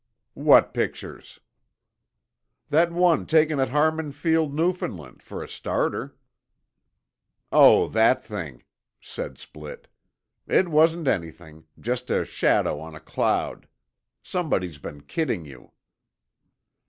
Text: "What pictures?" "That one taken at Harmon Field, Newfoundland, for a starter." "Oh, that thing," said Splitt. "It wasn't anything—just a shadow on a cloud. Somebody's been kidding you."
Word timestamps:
"What 0.33 0.73
pictures?" 0.73 1.39
"That 2.71 2.91
one 2.91 3.27
taken 3.27 3.59
at 3.59 3.69
Harmon 3.69 4.11
Field, 4.11 4.51
Newfoundland, 4.51 5.21
for 5.21 5.43
a 5.43 5.47
starter." 5.47 6.15
"Oh, 7.51 7.87
that 7.89 8.23
thing," 8.25 8.63
said 8.99 9.35
Splitt. 9.37 9.85
"It 10.47 10.69
wasn't 10.69 11.07
anything—just 11.07 12.09
a 12.09 12.25
shadow 12.25 12.79
on 12.79 12.95
a 12.95 12.99
cloud. 12.99 13.67
Somebody's 14.23 14.79
been 14.79 15.01
kidding 15.01 15.45
you." 15.45 15.71